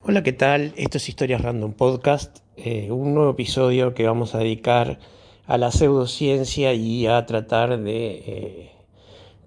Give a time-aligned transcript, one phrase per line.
[0.00, 0.72] Hola, ¿qué tal?
[0.76, 5.00] Esto es Historias Random Podcast, eh, un nuevo episodio que vamos a dedicar
[5.44, 8.72] a la pseudociencia y a tratar de eh,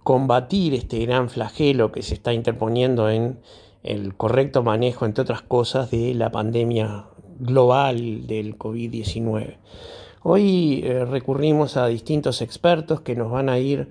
[0.04, 3.40] combatir este gran flagelo que se está interponiendo en
[3.82, 7.06] el correcto manejo, entre otras cosas, de la pandemia
[7.40, 9.56] global del COVID-19.
[10.22, 13.88] Hoy eh, recurrimos a distintos expertos que nos van a ir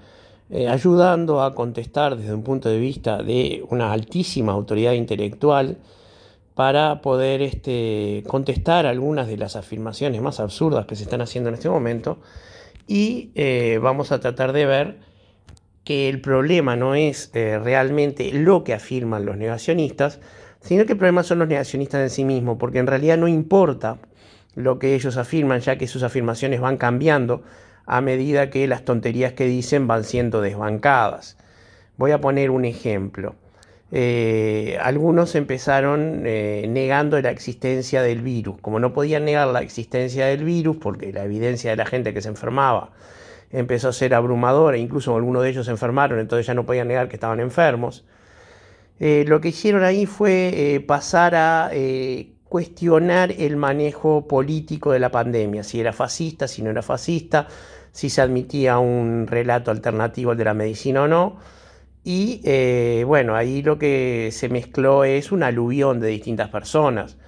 [0.68, 5.78] ayudando a contestar desde un punto de vista de una altísima autoridad intelectual
[6.54, 11.54] para poder este, contestar algunas de las afirmaciones más absurdas que se están haciendo en
[11.54, 12.18] este momento
[12.86, 14.98] y eh, vamos a tratar de ver
[15.84, 20.20] que el problema no es eh, realmente lo que afirman los negacionistas,
[20.60, 23.98] sino que el problema son los negacionistas en sí mismos, porque en realidad no importa
[24.54, 27.42] lo que ellos afirman, ya que sus afirmaciones van cambiando
[27.86, 31.36] a medida que las tonterías que dicen van siendo desbancadas.
[31.96, 33.34] Voy a poner un ejemplo.
[33.92, 38.60] Eh, algunos empezaron eh, negando la existencia del virus.
[38.60, 42.22] Como no podían negar la existencia del virus, porque la evidencia de la gente que
[42.22, 42.90] se enfermaba
[43.50, 47.08] empezó a ser abrumadora, incluso algunos de ellos se enfermaron, entonces ya no podían negar
[47.08, 48.04] que estaban enfermos.
[49.00, 51.70] Eh, lo que hicieron ahí fue pasar a
[52.48, 57.48] cuestionar el manejo político de la pandemia, si era fascista, si no era fascista,
[57.92, 61.38] si se admitía un relato alternativo al de la medicina o no.
[62.02, 67.18] Y eh, bueno, ahí lo que se mezcló es un aluvión de distintas personas.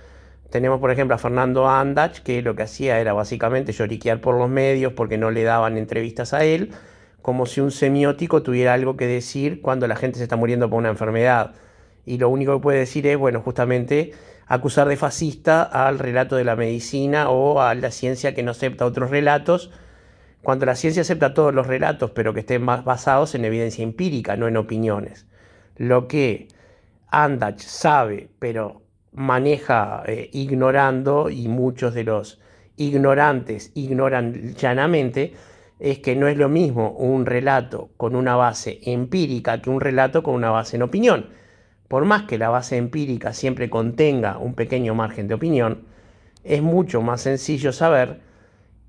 [0.50, 4.48] Tenemos, por ejemplo, a Fernando Andach, que lo que hacía era básicamente lloriquear por los
[4.50, 6.72] medios porque no le daban entrevistas a él,
[7.22, 10.78] como si un semiótico tuviera algo que decir cuando la gente se está muriendo por
[10.78, 11.54] una enfermedad.
[12.04, 14.12] Y lo único que puede decir es, bueno, justamente
[14.46, 18.84] acusar de fascista al relato de la medicina o a la ciencia que no acepta
[18.84, 19.70] otros relatos,
[20.42, 24.36] cuando la ciencia acepta todos los relatos, pero que estén más basados en evidencia empírica,
[24.36, 25.26] no en opiniones.
[25.76, 26.48] Lo que
[27.08, 28.82] Andach sabe, pero
[29.12, 32.40] maneja eh, ignorando, y muchos de los
[32.76, 35.34] ignorantes ignoran llanamente,
[35.78, 40.22] es que no es lo mismo un relato con una base empírica que un relato
[40.22, 41.42] con una base en opinión
[41.92, 45.82] por más que la base empírica siempre contenga un pequeño margen de opinión,
[46.42, 48.22] es mucho más sencillo saber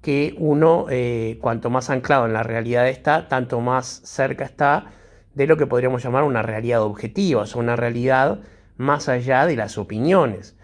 [0.03, 4.91] que uno, eh, cuanto más anclado en la realidad está, tanto más cerca está
[5.33, 8.41] de lo que podríamos llamar una realidad objetiva, o sea, una realidad
[8.75, 10.57] más allá de las opiniones.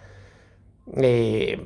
[0.98, 1.66] Eh,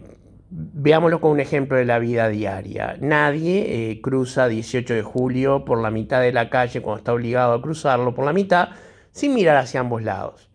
[0.52, 2.96] veámoslo con un ejemplo de la vida diaria.
[3.02, 7.54] Nadie eh, cruza 18 de julio por la mitad de la calle cuando está obligado
[7.54, 8.70] a cruzarlo por la mitad
[9.12, 10.52] sin mirar hacia ambos lados.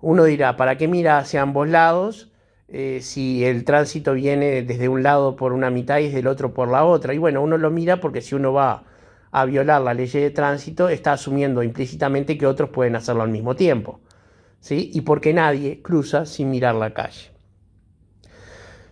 [0.00, 2.32] Uno dirá, ¿para qué mira hacia ambos lados
[2.76, 6.68] eh, si el tránsito viene desde un lado por una mitad y del otro por
[6.68, 7.14] la otra?
[7.14, 8.82] Y bueno, uno lo mira porque si uno va
[9.30, 13.54] a violar la ley de tránsito, está asumiendo implícitamente que otros pueden hacerlo al mismo
[13.54, 14.00] tiempo.
[14.58, 14.90] ¿sí?
[14.92, 17.30] Y porque nadie cruza sin mirar la calle.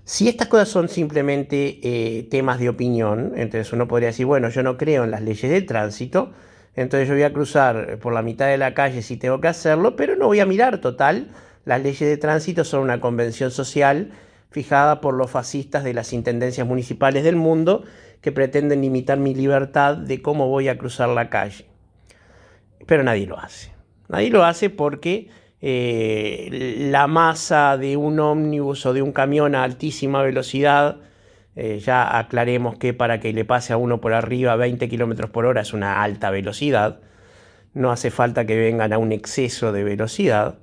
[0.05, 4.63] Si estas cosas son simplemente eh, temas de opinión, entonces uno podría decir, bueno, yo
[4.63, 6.31] no creo en las leyes de tránsito,
[6.77, 9.97] entonces yo voy a cruzar por la mitad de la calle si tengo que hacerlo,
[9.97, 11.27] pero no voy a mirar total.
[11.65, 14.11] Las leyes de tránsito son una convención social
[14.51, 17.85] fijada por los fascistas de las intendencias municipales del mundo
[18.21, 21.67] que pretenden limitar mi libertad de cómo voy a cruzar la calle.
[22.87, 23.73] Pero nadie lo hace.
[24.09, 25.29] Nadie lo hace porque
[25.61, 30.99] eh, la masa de un ómnibus o de un camión a altísima velocidad
[31.55, 35.45] eh, ya aclaremos que para que le pase a uno por arriba 20 km por
[35.45, 37.01] hora es una alta velocidad.
[37.75, 40.59] No hace falta que vengan a un exceso de velocidad.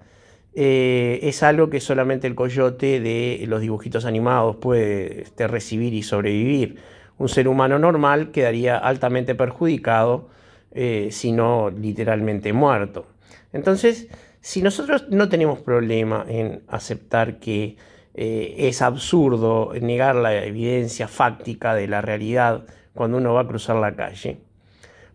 [0.55, 6.03] Eh, es algo que solamente el coyote de los dibujitos animados puede este, recibir y
[6.03, 6.77] sobrevivir.
[7.17, 10.29] Un ser humano normal quedaría altamente perjudicado,
[10.71, 13.05] eh, si no literalmente muerto.
[13.53, 14.07] Entonces,
[14.41, 17.77] si nosotros no tenemos problema en aceptar que
[18.15, 23.75] eh, es absurdo negar la evidencia fáctica de la realidad cuando uno va a cruzar
[23.77, 24.39] la calle.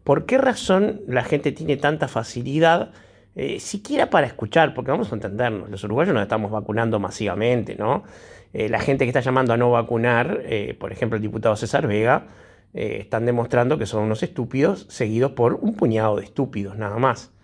[0.04, 2.92] ¿Por qué razón la gente tiene tanta facilidad,
[3.36, 4.74] eh, siquiera para escuchar?
[4.74, 8.04] Porque vamos a entendernos, los uruguayos nos estamos vacunando masivamente, ¿no?
[8.52, 10.42] Eh, la gente que está llamando a no vacunar,
[10.78, 12.26] por ejemplo el diputado César Vega,
[12.72, 17.34] están demostrando que son unos estúpidos seguidos por un puñado de estúpidos nada más.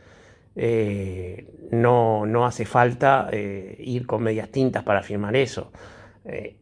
[0.57, 5.73] Eh, no, no, hace falta eh, ir con medias tintas para afirmar eso.
[6.25, 6.57] Eh,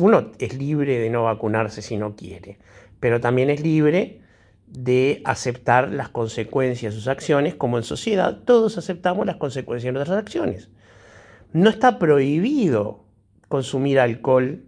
[0.00, 2.58] uno es libre de no vacunarse si no quiere,
[3.00, 4.20] pero también es libre
[4.66, 9.98] de aceptar las consecuencias de sus acciones, como en sociedad todos aceptamos las consecuencias de
[9.98, 10.70] nuestras acciones.
[11.52, 13.04] No está prohibido
[13.48, 14.64] consumir alcohol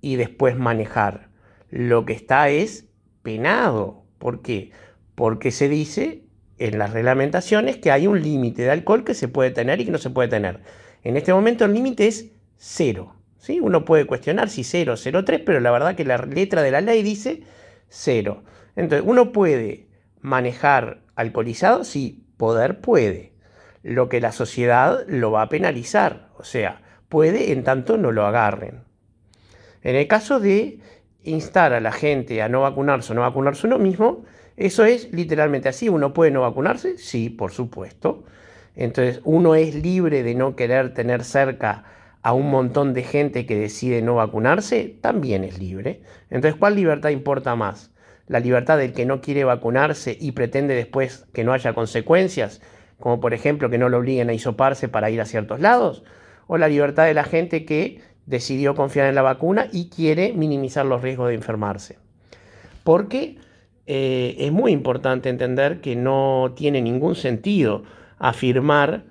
[0.00, 1.28] y después manejar.
[1.70, 2.86] Lo que está es
[3.22, 4.04] penado.
[4.18, 4.70] ¿Por qué?
[5.14, 6.24] Porque se dice
[6.58, 9.90] en las reglamentaciones que hay un límite de alcohol que se puede tener y que
[9.90, 10.60] no se puede tener.
[11.02, 13.14] En este momento el límite es cero.
[13.38, 13.60] ¿sí?
[13.60, 16.80] Uno puede cuestionar si cero o 0,3, pero la verdad que la letra de la
[16.80, 17.42] ley dice
[17.88, 18.42] cero.
[18.78, 19.88] Entonces, uno puede
[20.20, 23.32] manejar alcoholizado, sí, poder puede.
[23.82, 28.24] Lo que la sociedad lo va a penalizar, o sea, puede en tanto no lo
[28.24, 28.84] agarren.
[29.82, 30.78] En el caso de
[31.24, 34.24] instar a la gente a no vacunarse o no vacunarse uno mismo,
[34.56, 35.88] eso es literalmente así.
[35.88, 36.98] ¿Uno puede no vacunarse?
[36.98, 38.22] Sí, por supuesto.
[38.76, 41.82] Entonces, uno es libre de no querer tener cerca
[42.22, 46.02] a un montón de gente que decide no vacunarse, también es libre.
[46.30, 47.90] Entonces, ¿cuál libertad importa más?
[48.28, 52.60] ¿La libertad del que no quiere vacunarse y pretende después que no haya consecuencias?
[53.00, 56.04] Como por ejemplo que no lo obliguen a hisoparse para ir a ciertos lados.
[56.46, 60.84] ¿O la libertad de la gente que decidió confiar en la vacuna y quiere minimizar
[60.84, 61.98] los riesgos de enfermarse?
[62.84, 63.38] Porque
[63.86, 67.84] eh, es muy importante entender que no tiene ningún sentido
[68.18, 69.04] afirmar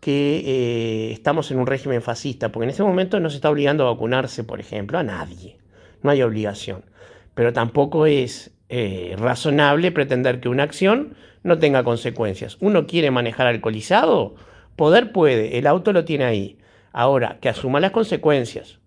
[0.00, 3.86] que eh, estamos en un régimen fascista, porque en ese momento no se está obligando
[3.86, 5.58] a vacunarse, por ejemplo, a nadie.
[6.02, 6.89] No hay obligación.
[7.34, 12.56] Pero tampoco es eh, razonable pretender que una acción no tenga consecuencias.
[12.60, 14.34] Uno quiere manejar alcoholizado,
[14.76, 16.58] poder puede, el auto lo tiene ahí.
[16.92, 18.78] Ahora, que asuma las consecuencias,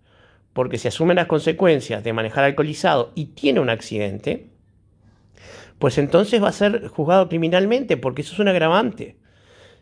[0.52, 4.50] porque si asume las consecuencias de manejar alcoholizado y tiene un accidente,
[5.78, 9.16] pues entonces va a ser juzgado criminalmente, porque eso es un agravante.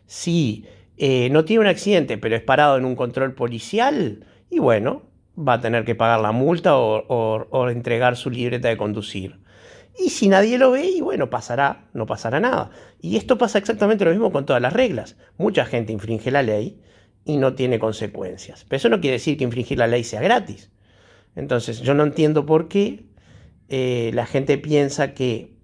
[0.05, 0.65] Si
[0.97, 5.03] eh, no tiene un accidente, pero es parado en un control policial, y bueno,
[5.37, 9.39] va a tener que pagar la multa o, entregar su libreta de conducir.
[9.97, 12.71] Y si nadie lo ve, y bueno, pasará, no pasará nada.
[12.99, 15.17] Y esto pasa exactamente lo mismo con todas las reglas.
[15.37, 16.81] Mucha gente infringe la ley
[17.25, 18.65] y no tiene consecuencias.
[18.67, 20.71] Pero eso no quiere decir que infringir la ley sea gratis.
[21.35, 23.05] Entonces, yo no entiendo por qué
[23.69, 25.57] eh, la gente piensa que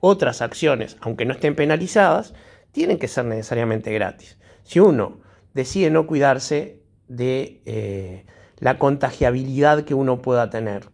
[0.00, 2.34] otras acciones, aunque no estén penalizadas,
[2.72, 4.38] tienen que ser necesariamente gratis.
[4.62, 5.20] Si uno
[5.54, 8.26] decide no cuidarse de eh,
[8.58, 10.88] la contagiabilidad que uno pueda tener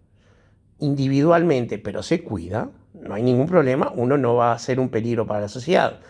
[0.79, 5.27] individualmente, pero se cuida, no hay ningún problema, uno no va a ser un peligro
[5.27, 6.01] para la sociedad.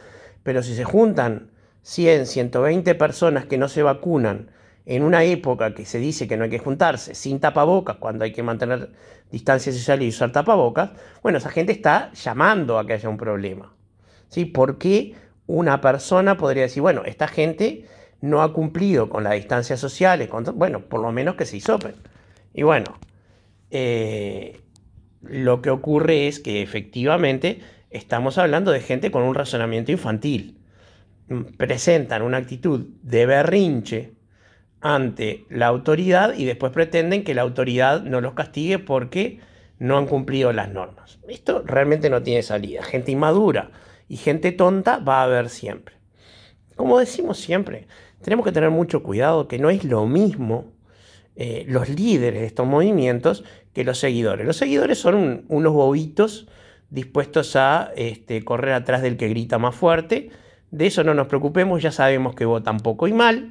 [0.42, 1.50] Pero si se juntan
[1.82, 4.50] 100, 120 personas que no se vacunan
[4.84, 8.32] en una época que se dice que no hay que juntarse sin tapabocas, cuando hay
[8.32, 8.90] que mantener
[9.30, 10.90] distancia social y usar tapabocas,
[11.22, 13.74] bueno, esa gente está llamando a que haya un problema.
[14.28, 14.46] ¿Sí?
[14.46, 15.14] ¿Por qué
[15.46, 17.86] una persona podría decir, bueno, esta gente
[18.22, 21.94] no ha cumplido con la distancia social, bueno, por lo menos que se hisopen.
[22.54, 22.98] Y bueno,
[23.70, 24.60] eh,
[25.22, 27.60] lo que ocurre es que efectivamente
[27.90, 30.58] estamos hablando de gente con un razonamiento infantil.
[31.56, 34.12] Presentan una actitud de berrinche
[34.80, 39.40] ante la autoridad y después pretenden que la autoridad no los castigue porque
[39.78, 41.18] no han cumplido las normas.
[41.28, 42.82] Esto realmente no tiene salida.
[42.82, 43.70] Gente inmadura
[44.08, 45.96] y gente tonta va a haber siempre.
[46.76, 47.86] Como decimos siempre,
[48.22, 50.72] tenemos que tener mucho cuidado que no es lo mismo
[51.34, 54.46] eh, los líderes de estos movimientos que los seguidores.
[54.46, 56.46] Los seguidores son unos bobitos
[56.90, 60.30] dispuestos a este, correr atrás del que grita más fuerte.
[60.70, 63.50] De eso no nos preocupemos, ya sabemos que votan poco y mal.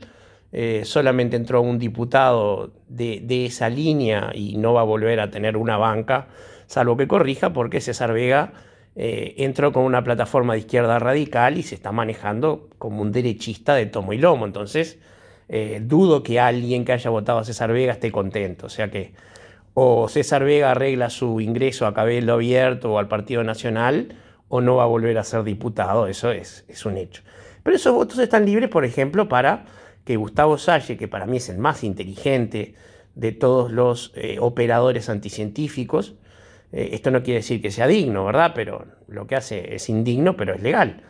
[0.51, 5.31] Eh, solamente entró un diputado de, de, esa línea y no va a volver a
[5.31, 6.27] tener una banca,
[6.67, 8.51] salvo que corrija, porque César Vega
[8.95, 13.75] eh, entró con una plataforma de izquierda radical y se está manejando como un derechista
[13.75, 14.45] de tomo y lomo.
[14.45, 14.99] Entonces,
[15.47, 18.67] eh, dudo que alguien que haya votado a César Vega esté contento.
[18.67, 19.13] O sea que
[19.73, 24.15] o César Vega arregla su ingreso a Cabello Abierto o al Partido Nacional
[24.49, 26.07] o no va a volver a ser diputado.
[26.07, 27.23] Eso es, un hecho.
[27.63, 29.65] Pero esos votos están libres, por ejemplo, para
[30.03, 32.75] que Gustavo Salle, que para mí es el más inteligente
[33.15, 36.15] de todos los eh, operadores anticientíficos,
[36.71, 38.53] eh, esto no quiere decir que sea digno, ¿verdad?
[38.55, 41.03] Pero lo que hace es indigno, pero es legal,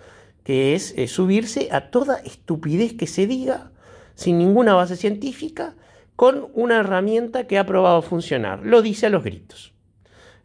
[0.44, 3.72] que es eh, subirse a toda estupidez que se diga
[4.16, 5.76] sin ninguna base científica
[6.16, 8.60] con una herramienta que ha probado funcionar.
[8.64, 9.74] Lo dice a los gritos.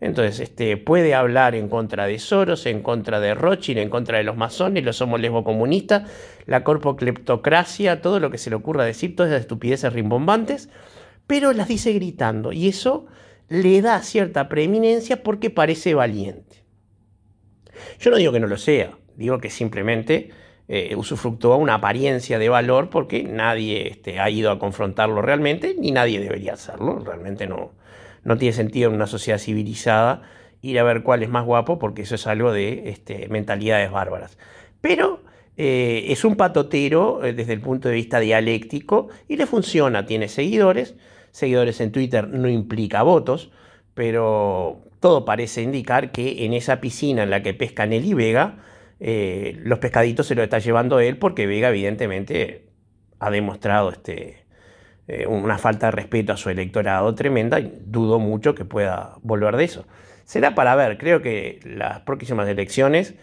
[0.01, 4.25] Entonces, este, puede hablar en contra de Soros, en contra de Rothschild, en contra de
[4.25, 6.09] los masones, los somos lesbo-comunistas,
[6.45, 10.69] la corpocleptocracia, todo lo que se le ocurra decir, todas esas estupideces rimbombantes,
[11.27, 12.53] pero las dice gritando.
[12.53, 13.07] Y eso
[13.49, 16.65] le da cierta preeminencia porque parece valiente.
[17.99, 20.31] Yo no digo que no lo sea, digo que simplemente
[20.69, 25.93] eh, usufructúa una apariencia de valor porque nadie este, ha ido a confrontarlo realmente, ni
[25.93, 26.99] nadie debería hacerlo.
[26.99, 27.73] Realmente no,
[28.25, 30.23] no tiene sentido en una sociedad civilizada
[30.63, 34.39] ir a ver cuál es más guapo porque eso es algo de este, mentalidades bárbaras.
[34.81, 35.23] Pero
[35.57, 40.29] eh, es un patotero eh, desde el punto de vista dialéctico y le funciona, tiene
[40.29, 40.97] seguidores,
[41.37, 43.51] seguidores en Twitter no implica votos,
[43.93, 48.57] pero todo parece indicar que en esa piscina en la que pesca Nelly Vega,
[49.01, 52.71] eh, los pescaditos se lo está llevando él porque Vega evidentemente
[53.19, 54.47] ha demostrado este,
[55.29, 59.65] una falta de respeto a su electorado tremenda y dudo mucho que pueda volver de
[59.65, 59.87] eso.
[60.25, 63.15] Será para ver, creo que las próximas elecciones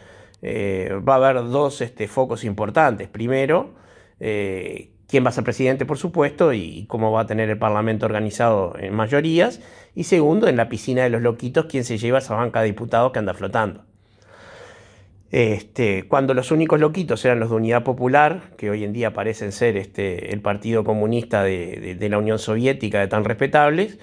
[0.44, 3.08] eh, va a haber dos este, focos importantes.
[3.08, 3.74] Primero,
[4.20, 8.08] eh, quién va a ser presidente, por supuesto, y cómo va a tener el Parlamento
[8.08, 9.62] organizado en mayorías.
[9.94, 13.12] Y segundo, en la piscina de los loquitos, quién se lleva esa banca de diputados
[13.12, 13.86] que anda flotando.
[15.30, 19.52] Este, cuando los únicos loquitos eran los de Unidad Popular, que hoy en día parecen
[19.52, 24.00] ser este, el Partido Comunista de, la Unión Soviética, de tan respetables,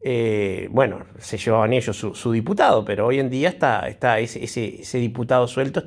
[0.00, 3.88] eh, bueno, se llevaban ellos su, diputado, pero hoy en día está,
[4.20, 5.82] ese, diputado suelto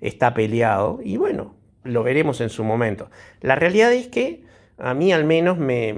[0.00, 1.54] está peleado y bueno,
[1.86, 3.10] lo veremos en su momento.
[3.40, 4.42] La realidad es que
[4.78, 5.92] a mí al menos me,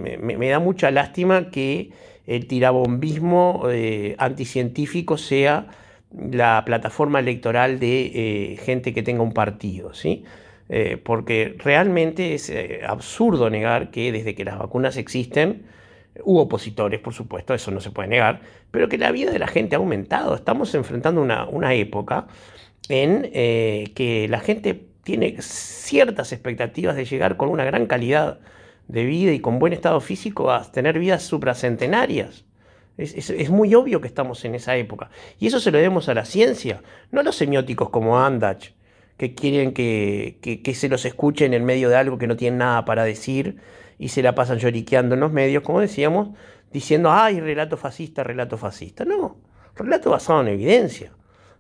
[0.49, 1.91] da mucha lástima que
[2.27, 5.67] el tirabombismo eh, anticientífico sea
[6.11, 10.25] la plataforma electoral de eh, gente que tenga un partido, ¿sí?
[11.03, 12.53] porque realmente es
[12.87, 15.65] absurdo negar que desde que las vacunas existen,
[16.25, 18.41] Hubo opositores, por supuesto, eso no se puede negar,
[18.71, 20.35] pero que la vida de la gente ha aumentado.
[20.35, 22.27] Estamos enfrentando una, época
[22.89, 28.41] en eh, que la gente tiene ciertas expectativas de llegar con una gran calidad
[28.89, 32.45] de vida y con buen estado físico a tener vidas supracentenarias.
[32.99, 35.09] Es, muy obvio que estamos en esa época.
[35.41, 38.73] Y eso se lo debemos a la ciencia, no a los semióticos como Andach,
[39.17, 42.85] que quieren que, que se los escuchen en medio de algo que no tienen nada
[42.85, 43.57] para decir
[43.99, 46.37] y se la pasan lloriqueando en los medios, como decíamos,
[46.71, 49.07] diciendo, ay, relato fascista, relato fascista.
[49.07, 49.39] No,
[49.75, 51.13] relato basado en evidencia.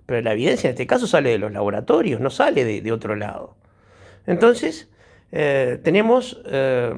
[0.08, 3.58] Pero la evidencia en este caso sale de los laboratorios, no sale de, otro lado.
[4.26, 4.88] Entonces,
[5.32, 6.94] eh, tenemos eh,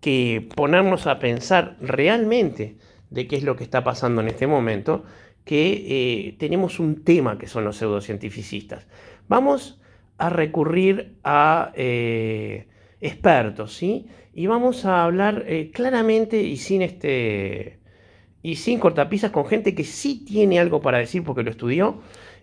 [0.00, 2.76] que ponernos a pensar realmente
[3.10, 5.02] de qué es lo que está pasando en este momento,
[5.44, 8.86] que eh, tenemos un tema que son los pseudocientificistas.
[9.26, 9.80] Vamos
[10.16, 11.72] a recurrir a
[13.00, 14.06] expertos, ¿sí?
[14.32, 17.80] Y vamos a hablar claramente y sin este
[18.44, 22.00] y sin cortapisas con gente que sí tiene algo para decir porque lo estudió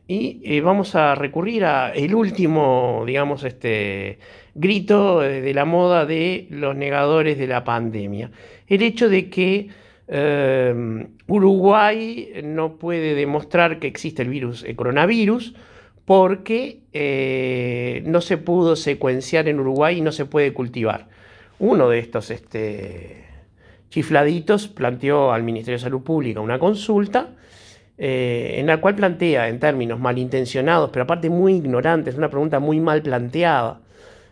[0.07, 4.19] y eh, vamos a recurrir a el último, digamos, este
[4.53, 8.31] grito de la moda de los negadores de la pandemia.
[8.67, 9.69] El hecho de que
[10.07, 15.55] eh, Uruguay no puede demostrar que existe el virus, el coronavirus,
[16.05, 21.07] porque eh, no se pudo secuenciar en Uruguay y no se puede cultivar.
[21.57, 23.25] Uno de estos este,
[23.89, 27.29] chifladitos planteó al Ministerio de Salud Pública una consulta
[27.97, 32.79] eh, en la cual plantea en términos malintencionados, pero aparte muy ignorantes, una pregunta muy
[32.79, 33.81] mal planteada.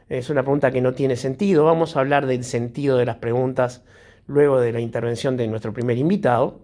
[0.10, 1.64] Es una pregunta que no tiene sentido.
[1.66, 3.84] Vamos a hablar del sentido de las preguntas
[4.28, 6.62] luego de la intervención de nuestro primer invitado.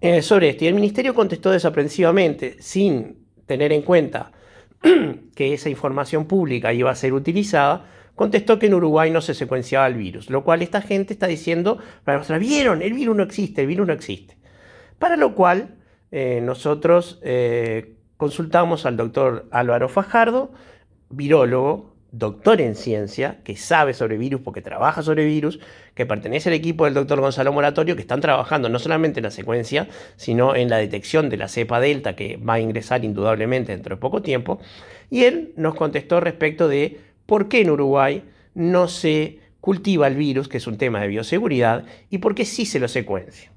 [0.00, 4.30] Eh, sobre esto, y el Ministerio contestó desaprensivamente, sin tener en cuenta
[5.34, 9.86] que esa información pública iba a ser utilizada, contestó que en Uruguay no se secuenciaba
[9.86, 13.66] el virus, lo cual esta gente está diciendo para vieron, el virus no existe, el
[13.66, 14.37] virus no existe.
[14.98, 15.76] Para lo cual
[16.10, 20.50] eh, nosotros eh, consultamos al doctor Álvaro Fajardo,
[21.10, 25.60] virólogo, doctor en ciencia, que sabe sobre virus porque trabaja sobre virus,
[25.94, 29.30] que pertenece al equipo del doctor Gonzalo Moratorio, que están trabajando no solamente en la
[29.30, 33.96] secuencia, sino en la detección de la cepa delta que va a ingresar indudablemente dentro
[33.96, 34.58] de poco tiempo.
[35.10, 38.24] Y él nos contestó respecto de por qué en Uruguay
[38.54, 42.64] no se cultiva el virus, que es un tema de bioseguridad, y por qué sí
[42.64, 43.52] se lo secuencia.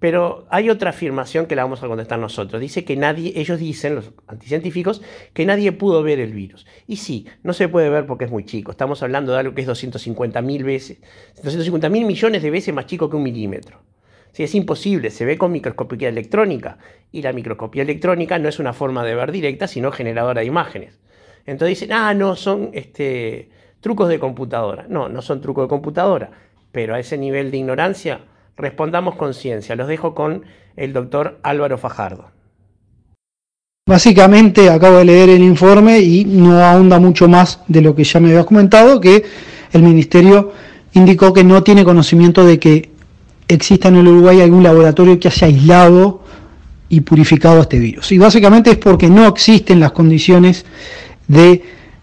[0.00, 2.58] Pero hay otra afirmación que la vamos a contestar nosotros.
[2.58, 5.02] Dice que nadie, ellos dicen, los anticientíficos,
[5.34, 6.66] que nadie pudo ver el virus.
[6.86, 8.70] Y sí, no se puede ver porque es muy chico.
[8.70, 10.98] Estamos hablando de algo que es 250 mil veces,
[11.36, 13.82] 250 mil millones de veces más chico que un milímetro.
[14.32, 16.78] Sí, es imposible, se ve con microscopía electrónica.
[17.12, 20.98] Y la microscopía electrónica no es una forma de ver directa, sino generadora de imágenes.
[21.44, 24.86] Entonces dicen, ah, no, son este, trucos de computadora.
[24.88, 26.30] No, no son trucos de computadora.
[26.72, 28.20] Pero a ese nivel de ignorancia
[28.56, 29.76] Respondamos con ciencia.
[29.76, 30.44] Los dejo con
[30.76, 32.30] el doctor Álvaro Fajardo.
[33.86, 38.20] Básicamente acabo de leer el informe y no ahonda mucho más de lo que ya
[38.20, 39.24] me habías comentado, que
[39.72, 40.52] el Ministerio
[40.92, 42.90] indicó que no tiene conocimiento de que
[43.48, 46.22] exista en el Uruguay algún laboratorio que haya aislado
[46.88, 48.12] y purificado este virus.
[48.12, 50.64] Y básicamente es porque no existen las condiciones
[51.26, 51.62] de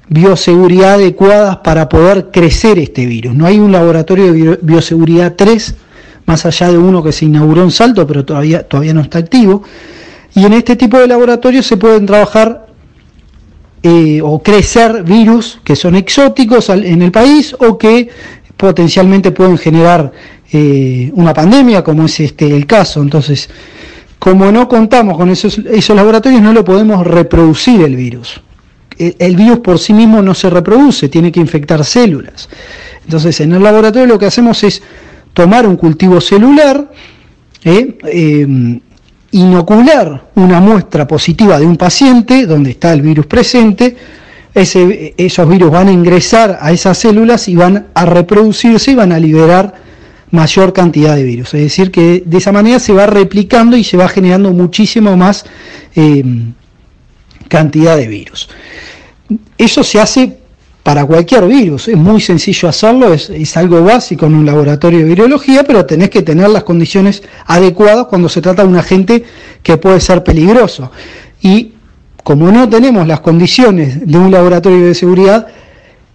[0.10, 3.36] bioseguridad adecuadas para poder crecer este virus.
[3.36, 5.76] No hay un laboratorio de bioseguridad 3,
[6.28, 9.64] más allá de uno que se inauguró en Salto, pero todavía, todavía no está activo.
[10.36, 12.68] Y en este tipo de laboratorios se pueden trabajar
[13.82, 18.10] eh, o crecer virus que son exóticos en el país o que
[18.56, 20.12] potencialmente pueden generar
[20.52, 23.02] eh, una pandemia, como es este el caso.
[23.02, 23.50] Entonces,
[24.20, 28.42] como no contamos con esos, esos laboratorios, no lo podemos reproducir el virus.
[28.98, 32.50] El, virus por sí mismo no se reproduce, tiene que infectar células.
[33.06, 34.82] Entonces, en el laboratorio lo que hacemos es
[35.38, 36.92] tomar un cultivo celular,
[37.64, 38.80] eh, em,
[39.30, 43.96] inocular una muestra positiva de un paciente donde está el virus presente,
[44.56, 49.12] ese, esos virus van a ingresar a esas células y van a reproducirse y van
[49.12, 49.76] a liberar
[50.32, 51.54] mayor cantidad de virus.
[51.54, 55.46] Es decir, que de esa manera se va replicando y se va generando muchísimo más
[55.96, 56.24] eh,
[57.48, 58.50] cantidad de virus.
[59.60, 60.37] Eso se hace
[60.88, 65.66] para cualquier virus, es muy sencillo hacerlo, es, algo básico en un laboratorio de virología,
[65.66, 69.22] pero tenés que tener las condiciones adecuadas cuando se trata de un agente
[69.62, 70.90] que puede ser peligroso.
[71.42, 71.74] Y
[72.24, 75.48] como no tenemos las condiciones de un laboratorio de seguridad,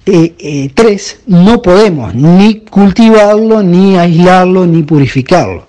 [0.06, 5.66] eh, eh, tres, no podemos ni cultivarlo, ni aislarlo, ni purificarlo.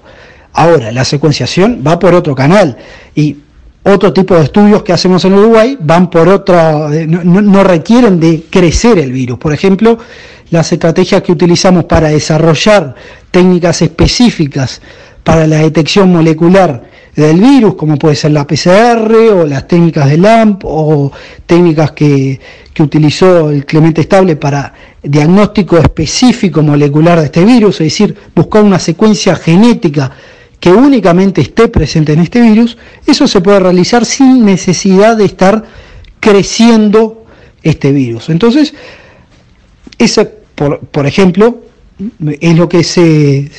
[0.54, 2.78] Ahora, la secuenciación va por otro canal
[3.16, 3.36] y
[3.84, 8.44] otro tipo de estudios que hacemos en Uruguay van por otra, eh, no, requieren de
[8.50, 9.38] crecer el virus.
[9.38, 9.98] Por ejemplo,
[10.52, 12.96] las estrategias que utilizamos para desarrollar
[13.30, 14.82] técnicas específicas
[15.24, 16.84] para la detección molecular
[17.16, 21.12] del virus, como puede ser la PCR o las técnicas de LAMP o
[21.46, 22.40] técnicas que,
[22.74, 28.64] que utilizó el Clemente Estable para diagnóstico específico molecular de este virus, es decir, buscar
[28.64, 30.12] una secuencia genética
[30.64, 35.66] que únicamente esté presente en este virus, eso se puede realizar sin necesidad de estar
[36.22, 37.26] creciendo
[37.62, 38.30] este virus.
[38.30, 38.74] Entonces,
[39.98, 41.64] esa, por, ejemplo,
[42.40, 43.52] es lo que se,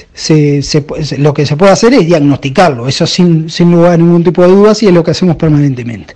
[1.19, 4.49] lo que se puede hacer es diagnosticarlo, eso sin, sin lugar a ningún tipo de
[4.49, 6.15] dudas y es lo que hacemos permanentemente.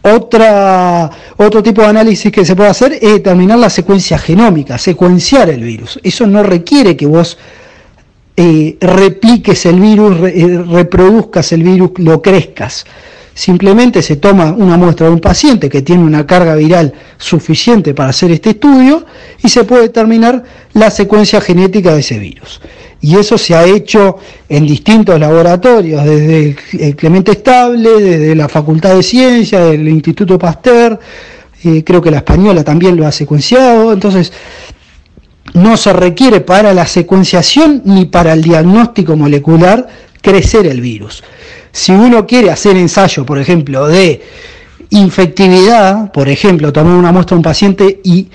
[0.00, 5.62] Otro tipo de análisis que se puede hacer es determinar la secuencia genómica, secuenciar el
[5.62, 6.00] virus.
[6.02, 7.36] Eso no requiere que vos
[8.42, 12.86] eh, repliques el virus, eh, reproduzcas el virus, lo crezcas.
[13.34, 18.08] Simplemente se toma una muestra de un paciente que tiene una carga viral suficiente para
[18.08, 19.04] hacer este estudio
[19.44, 22.62] y se puede determinar la secuencia genética de ese virus.
[23.02, 24.16] Y eso se ha hecho
[24.48, 30.98] en distintos laboratorios, desde el Clemente Estable, desde la Facultad de Ciencias, del Instituto Pasteur,
[31.62, 33.92] eh, creo que la española también lo ha secuenciado.
[33.92, 34.32] Entonces,
[35.54, 39.88] no se requiere para la secuenciación ni para el diagnóstico molecular
[40.20, 41.22] crecer el virus.
[41.72, 44.22] Si uno quiere hacer ensayo, por ejemplo, de
[44.90, 48.28] infectividad, por ejemplo, tomar una muestra de un paciente y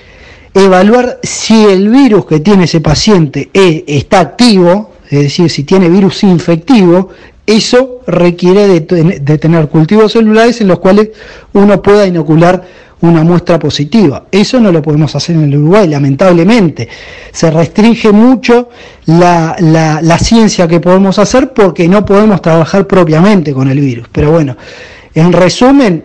[0.54, 5.88] evaluar si el virus que tiene ese paciente e, está activo, es decir, si tiene
[5.88, 7.10] virus infectivo,
[7.46, 11.10] eso requiere de tener cultivos celulares en los cuales
[11.52, 12.66] uno pueda inocular
[13.06, 14.26] una muestra positiva.
[14.30, 16.88] Eso no lo podemos hacer en el Uruguay, lamentablemente.
[17.32, 18.68] Se restringe mucho
[19.06, 24.08] la, la, ciencia que podemos hacer porque no podemos trabajar propiamente con el virus.
[24.12, 24.56] Pero bueno,
[25.14, 26.04] en resumen,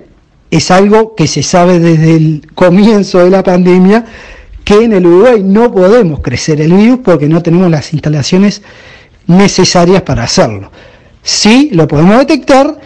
[0.52, 4.06] es algo que se sabe desde el comienzo de la pandemia
[4.64, 8.62] que en el Uruguay no podemos crecer el virus porque no tenemos las instalaciones
[9.28, 10.72] necesarias para hacerlo.
[11.24, 12.80] Sí lo podemos detectar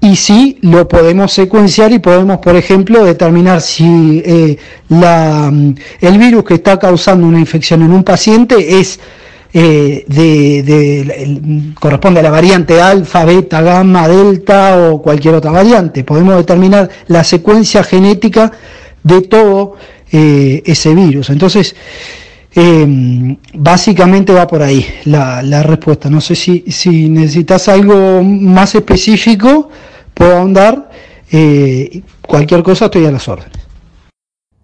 [0.00, 4.56] y sí lo podemos secuenciar y podemos, por ejemplo, determinar si eh,
[4.88, 9.00] la, mm, el virus que está causando una infección en un paciente es
[9.52, 16.04] eh, de, corresponde a la variante alfa, beta, gamma, delta o cualquier otra variante.
[16.04, 18.52] Podemos determinar la secuencia genética
[19.02, 19.76] de todo
[20.12, 21.30] eh, ese virus.
[21.30, 21.74] Entonces,
[23.54, 26.10] básicamente va por ahí la, respuesta.
[26.10, 29.70] No sé si, si necesitas algo más específico
[30.14, 30.90] puedo ahondar,
[31.30, 33.66] eh, cualquier cosa estoy a las órdenes.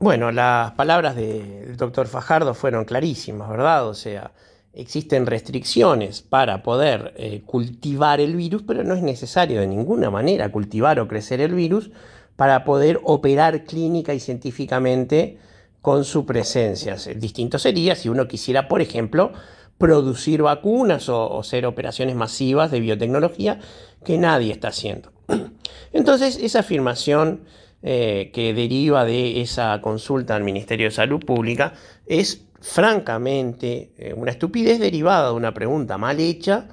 [0.00, 3.88] Bueno, las palabras del doctor Fajardo fueron clarísimas, ¿verdad?
[3.88, 4.33] O sea,
[4.74, 10.50] existen restricciones para poder eh, cultivar el virus, pero no es necesario de ninguna manera
[10.50, 11.90] cultivar o crecer el virus
[12.37, 15.38] para poder operar clínica y científicamente
[15.85, 16.97] con su presencia.
[17.14, 19.35] Distinto sería si uno quisiera, por ejemplo,
[19.77, 23.61] producir vacunas o, hacer operaciones masivas de biotecnología
[24.03, 25.12] que nadie está haciendo.
[25.92, 27.42] Entonces, esa afirmación
[27.83, 31.75] eh, que deriva de esa consulta al Ministerio de Salud Pública
[32.07, 36.68] es francamente eh, una estupidez derivada de una pregunta mal hecha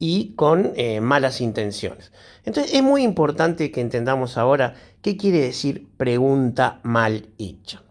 [0.00, 2.10] y con eh, malas intenciones.
[2.44, 7.85] Entonces, es muy importante que entendamos ahora qué quiere decir pregunta mal hecha.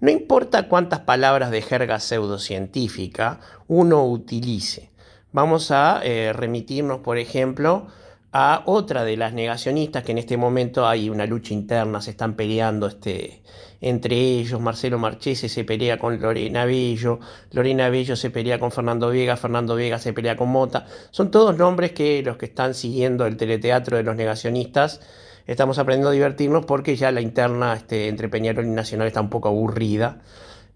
[0.00, 4.90] No importa cuántas palabras de jerga pseudocientífica uno utilice.
[5.32, 7.88] Vamos a eh, remitirnos, por ejemplo,
[8.30, 12.34] a otra de las negacionistas que en este momento hay una lucha interna, se están
[12.34, 13.42] peleando este,
[13.80, 17.18] entre ellos, Marcelo Marchese se pelea con Lorena Bello,
[17.50, 21.56] Lorena Bello se pelea con Fernando Vega, Fernando Vega se pelea con Mota, son todos
[21.56, 25.00] nombres que los que están siguiendo el teleteatro de los negacionistas
[25.48, 29.30] estamos aprendiendo a divertirnos porque ya la interna este, entre Peñarol y Nacional está un
[29.30, 30.20] poco aburrida,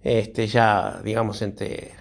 [0.03, 1.93] este, ya digamos entre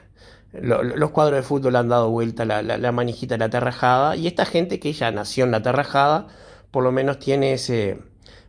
[0.54, 4.46] los cuadros de fútbol han dado vuelta la, la, manijita de la terrajada y esta
[4.46, 6.28] gente que ya nació en la terrajada
[6.72, 8.00] por lo menos tiene ese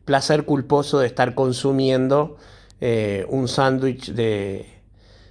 [0.04, 2.38] placer culposo de estar consumiendo
[2.80, 4.66] eh, un sándwich de,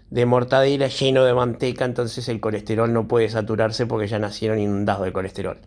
[0.10, 5.06] de mortadela lleno de manteca, entonces el colesterol no puede saturarse porque ya nacieron inundados
[5.06, 5.58] de colesterol.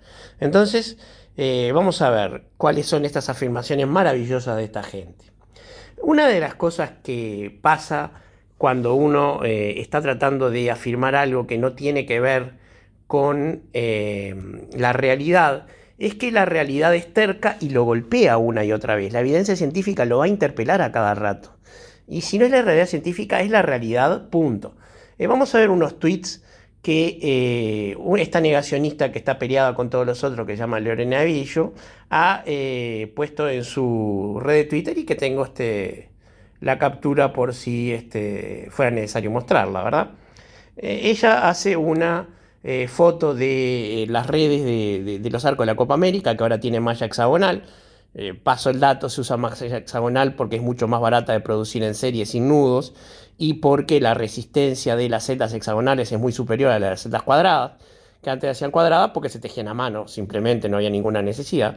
[0.40, 0.98] Entonces,
[1.36, 5.32] eh, vamos a ver cuáles son estas afirmaciones maravillosas de esta gente.
[6.00, 8.12] Una de las cosas que pasa
[8.58, 12.54] cuando uno eh, está tratando de afirmar algo que no tiene que ver
[13.06, 14.34] con eh,
[14.76, 15.66] la realidad,
[15.98, 19.12] es que la realidad es terca y lo golpea una y otra vez.
[19.12, 21.56] La evidencia científica lo va a interpelar a cada rato.
[22.06, 24.76] Y si no es la realidad científica, es la realidad, punto.
[25.18, 26.43] Vamos a ver unos tweets
[26.84, 31.72] que esta negacionista que está peleada con todos los otros, que se llama Lorena Avillo,
[32.10, 32.44] ha
[33.16, 36.10] puesto en su red de Twitter y que tengo este,
[36.60, 40.10] la captura por si este, fuera necesario mostrarla, ¿verdad?
[40.76, 42.28] Eh, ella hace una
[42.62, 46.60] eh, foto de eh, las redes de, los arcos de la Copa América, que ahora
[46.60, 47.64] tiene malla hexagonal.
[48.42, 51.94] Paso el dato, se usa malla hexagonal porque es mucho más barata de producir en
[51.94, 52.94] serie sin nudos
[53.38, 57.72] y porque la resistencia de las celdas hexagonales es muy superior a las celdas cuadradas,
[58.22, 61.76] que antes hacían cuadradas porque se tejían a mano, simplemente no había ninguna necesidad.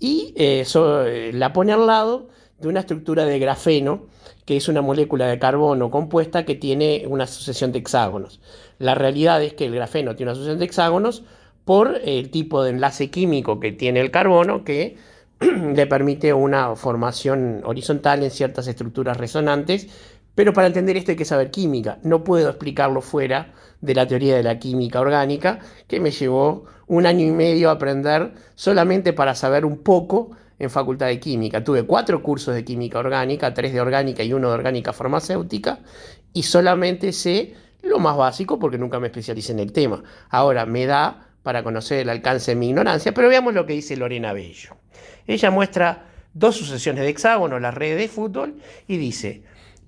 [0.00, 4.06] Y eso la pone al lado de una estructura de grafeno,
[4.44, 8.40] que es una molécula de carbono compuesta que tiene una sucesión de hexágonos.
[8.78, 11.24] La realidad es que el grafeno tiene una sucesión de hexágonos
[11.64, 14.96] por el tipo de enlace químico que tiene el carbono que
[15.74, 19.88] le permite una formación horizontal en ciertas estructuras resonantes,
[20.34, 21.98] pero para entender esto hay que saber química.
[22.02, 27.06] No puedo explicarlo fuera de la teoría de la química orgánica, que me llevó un
[27.06, 31.62] año y medio a aprender solamente para saber un poco en Facultad de Química.
[31.62, 35.80] Tuve cuatro cursos de química orgánica, tres de orgánica y uno de orgánica farmacéutica,
[36.32, 40.02] y solamente sé lo más básico porque nunca me especialicé en el tema.
[40.30, 43.96] Ahora me da para conocer el alcance de mi ignorancia, pero veamos lo que dice
[43.96, 44.76] Lorena Bello.
[45.26, 48.56] Ella muestra dos sucesiones de hexágono, la red de fútbol,
[48.86, 49.42] y dice,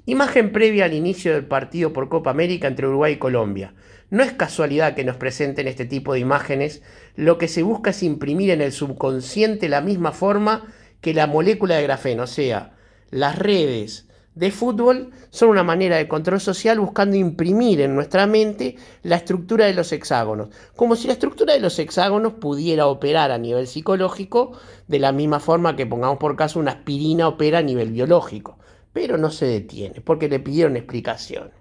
[0.06, 3.74] imagen previa al inicio del partido por Copa América entre Uruguay y Colombia.
[4.08, 6.82] No es casualidad que nos presenten este tipo de imágenes,
[7.16, 11.76] lo que se busca es imprimir en el subconsciente la misma forma que la molécula
[11.76, 12.76] de grafeno, o sea,
[13.10, 14.05] las redes
[14.36, 19.64] de fútbol son una manera de control social buscando imprimir en nuestra mente la estructura
[19.64, 24.52] de los hexágonos, como si la estructura de los hexágonos pudiera operar a nivel psicológico
[24.88, 28.58] de la misma forma que pongamos por caso una aspirina opera a nivel biológico,
[28.92, 31.55] pero no se detiene porque le pidieron explicación.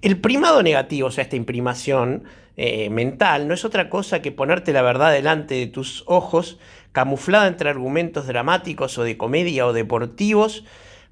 [0.00, 2.24] El primado negativo, o sea, esta imprimación
[2.56, 6.58] eh, mental, no es otra cosa que ponerte la verdad delante de tus ojos,
[6.92, 10.64] camuflada entre argumentos dramáticos o de comedia o deportivos,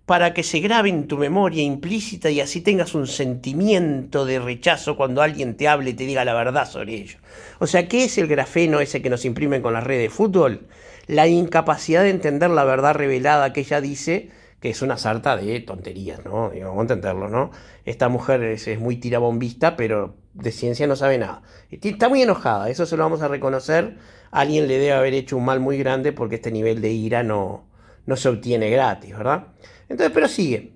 [0.07, 4.97] para que se grabe en tu memoria implícita y así tengas un sentimiento de rechazo
[4.97, 7.19] cuando alguien te hable y te diga la verdad sobre ello.
[7.59, 10.69] O sea, ¿qué es el grafeno ese que nos imprimen con la red de fútbol?
[11.09, 14.31] La incapacidad de entender la verdad revelada que ella dice
[14.71, 16.51] es una sarta de tonterías, ¿no?
[16.51, 17.51] vamos a entenderlo, ¿no?
[17.85, 21.43] Esta mujer es, muy tirabombista, pero de ciencia no sabe nada.
[21.71, 23.97] Está muy enojada, eso se lo vamos a reconocer.
[24.31, 27.69] alguien le debe haber hecho un mal muy grande porque este nivel de ira no,
[28.07, 29.49] no se obtiene gratis, ¿verdad?
[29.89, 30.75] Entonces, pero sigue.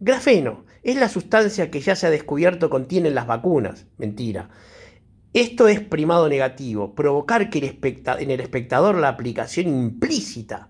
[0.00, 3.86] Grafeno es la sustancia que ya se ha descubierto contienen las vacunas.
[3.98, 4.50] Mentira.
[5.32, 10.68] Esto es primado negativo, provocar que en el espectador la aplicación implícita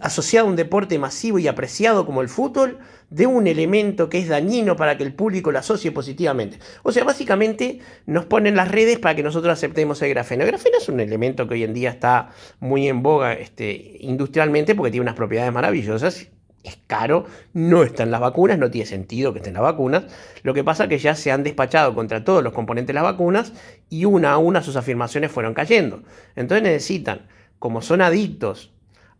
[0.00, 2.78] asociado a un deporte masivo y apreciado como el fútbol,
[3.10, 6.58] de un elemento que es dañino para que el público lo asocie positivamente.
[6.82, 10.42] O sea, básicamente nos ponen las redes para que nosotros aceptemos el grafeno.
[10.42, 14.74] El grafeno es un elemento que hoy en día está muy en boga este, industrialmente
[14.74, 16.26] porque tiene unas propiedades maravillosas.
[16.64, 20.06] Es caro, no está en las vacunas, no tiene sentido que esté en las vacunas.
[20.42, 23.04] Lo que pasa es que ya se han despachado contra todos los componentes de las
[23.04, 23.52] vacunas
[23.90, 26.02] y una a una sus afirmaciones fueron cayendo.
[26.34, 28.73] Entonces necesitan, como son adictos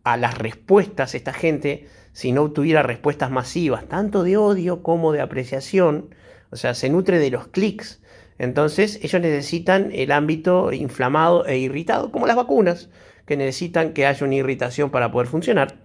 [0.05, 5.19] a las respuestas, esta gente, si no tuviera respuestas masivas, tanto de odio como de
[5.19, 6.13] apreciación,
[6.51, 8.01] o sea, se nutre de los clics.
[8.37, 12.89] Entonces, ellos necesitan el ámbito inflamado e irritado, como las vacunas,
[13.25, 15.75] que necesitan que haya una irritación para poder funcionar.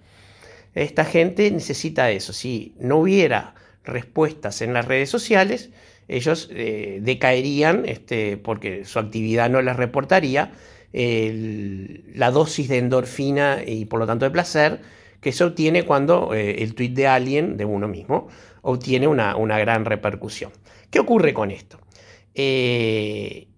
[0.75, 2.33] esta gente necesita eso.
[2.33, 3.55] Si no hubiera
[3.85, 5.71] respuestas en las redes sociales,
[6.09, 10.53] ellos eh, decaerían este, porque su actividad no les reportaría
[10.93, 14.81] la dosis de endorfina y por lo tanto de placer
[15.21, 18.29] que se obtiene cuando eh, el tweet de alguien, de uno mismo,
[18.63, 20.51] obtiene una, gran repercusión.
[20.91, 21.79] ¿Qué ocurre con esto?
[22.35, 23.49] Eh,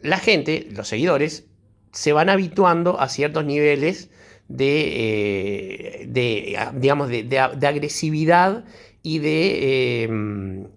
[0.00, 1.46] la gente, los seguidores,
[1.92, 4.10] se van habituando a ciertos niveles
[4.48, 8.64] de, de digamos, de, agresividad
[9.02, 10.68] y de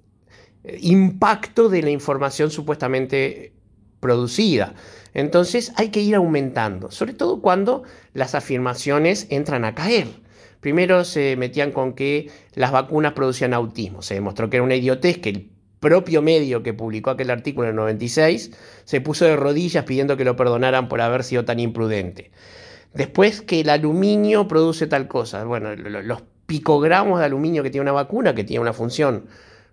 [0.79, 3.53] impacto de la información supuestamente
[3.99, 4.75] producida.
[5.13, 10.07] Entonces hay que ir aumentando, sobre todo cuando las afirmaciones entran a caer.
[10.59, 14.01] Primero se metían con que las vacunas producían autismo.
[14.01, 17.71] Se demostró que era una idiotez que el propio medio que publicó aquel artículo en
[17.71, 18.51] el 96
[18.83, 22.31] se puso de rodillas pidiendo que lo perdonaran por haber sido tan imprudente.
[22.93, 25.43] Después que el aluminio produce tal cosa.
[25.45, 29.27] Bueno, los picogramos de aluminio que tiene una vacuna, que tiene una función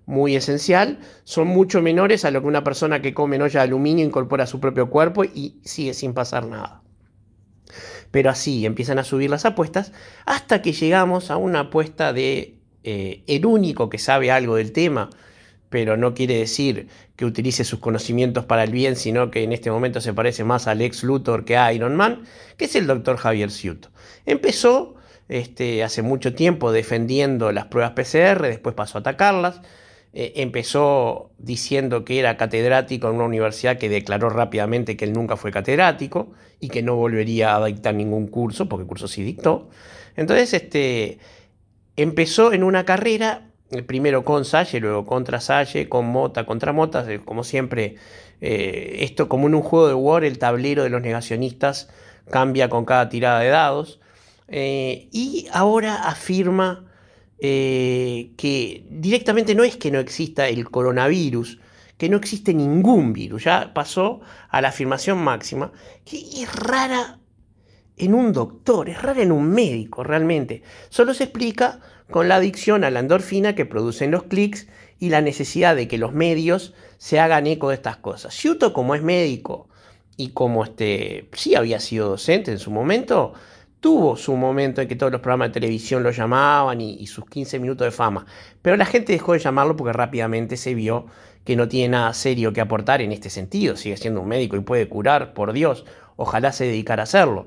[0.06, 4.04] muy esencial, son mucho menores a lo que una persona que come olla de aluminio
[4.04, 6.82] incorpora a su propio cuerpo y sigue sin pasar nada.
[8.12, 9.92] Pero así empiezan a subir las apuestas
[10.24, 15.10] hasta que llegamos a una apuesta de eh, el único que sabe algo del tema,
[15.70, 19.72] pero no quiere decir que utilice sus conocimientos para el bien, sino que en este
[19.72, 22.22] momento se parece más al ex Luthor que a Iron Man,
[22.56, 23.90] que es el doctor Javier Ciuto.
[24.24, 24.94] Empezó
[25.28, 29.60] este, hace mucho tiempo defendiendo las pruebas PCR, después pasó a atacarlas,
[30.18, 35.36] eh, empezó diciendo que era catedrático en una universidad que declaró rápidamente que él nunca
[35.36, 39.68] fue catedrático y que no volvería a dictar ningún curso, porque el curso sí dictó.
[40.16, 41.18] Entonces, este,
[41.96, 47.04] empezó en una carrera, eh, primero con Salle, luego contra Salle, con Mota, contra Mota,
[47.26, 47.96] como siempre,
[48.40, 51.90] eh, esto como en un juego de War, el tablero de los negacionistas
[52.30, 54.00] cambia con cada tirada de dados,
[54.48, 56.85] y ahora afirma
[57.38, 61.58] eh, que directamente no es que no exista el coronavirus,
[61.98, 65.72] que no existe ningún virus, ya pasó a la afirmación máxima,
[66.04, 67.18] que es rara
[67.96, 70.62] en un doctor, es rara en un médico realmente.
[70.90, 74.68] Solo se explica con la adicción a la endorfina que producen los clics
[74.98, 78.34] y la necesidad de que los medios se hagan eco de estas cosas.
[78.34, 79.68] Ciuto, como es médico
[80.16, 83.34] y como este, sí había sido docente en su momento,
[83.80, 87.58] tuvo su momento en que todos los programas de televisión lo llamaban y, sus 15
[87.58, 88.26] minutos de fama,
[88.62, 91.06] pero la gente dejó de llamarlo porque rápidamente se vio
[91.44, 94.60] que no tiene nada serio que aportar en este sentido, sigue siendo un médico y
[94.60, 95.84] puede curar, por Dios,
[96.16, 97.46] ojalá se dedicara a hacerlo.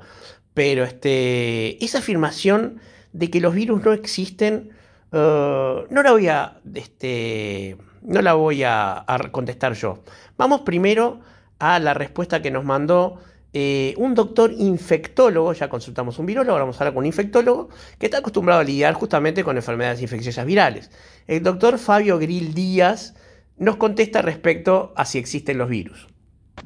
[0.53, 2.79] Pero este, esa afirmación
[3.11, 4.69] de que los virus no existen,
[5.11, 9.99] uh, no la voy a, este, no la voy a contestar yo.
[10.37, 11.19] Vamos primero
[11.59, 13.19] a la respuesta que nos mandó
[13.51, 17.69] eh, un doctor infectólogo, ya consultamos un virólogo, ahora vamos a hablar con un infectólogo,
[17.97, 20.91] que está acostumbrado a lidiar justamente con enfermedades infecciosas virales.
[21.27, 23.15] El doctor Fabio Grill Díaz
[23.57, 26.07] nos contesta respecto a si existen los virus.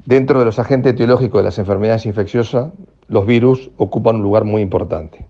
[0.04, 2.72] Dentro de los agentes etiológicos de las enfermedades infecciosas,
[3.08, 5.26] los virus ocupan un lugar muy importante.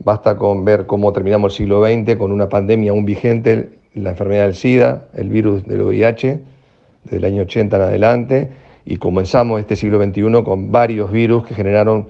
[0.00, 4.46] Basta con ver cómo terminamos el siglo XX con una pandemia aún vigente, la enfermedad
[4.46, 6.40] del SIDA, el virus del VIH,
[7.04, 8.50] desde el año 80 en adelante,
[8.84, 12.08] y comenzamos este siglo XXI con varios virus que generaron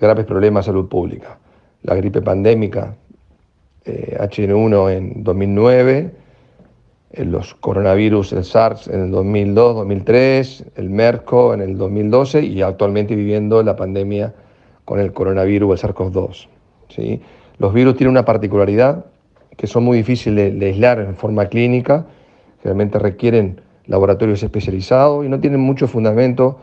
[0.00, 1.38] graves problemas de salud pública.
[1.82, 2.94] La gripe pandémica
[3.84, 6.10] H1N1 eh, en 2009,
[7.12, 12.62] eh, los coronavirus, el SARS en el 2002, 2003, el MERCO en el 2012 y
[12.62, 14.34] actualmente viviendo la pandemia
[14.84, 16.48] con el coronavirus, el SARS-CoV-2.
[16.88, 17.20] ¿sí?
[17.58, 19.06] Los virus tienen una particularidad
[19.56, 22.06] que son muy difíciles de aislar en forma clínica,
[22.62, 26.58] realmente requieren laboratorios especializados y no tienen mucho fundamento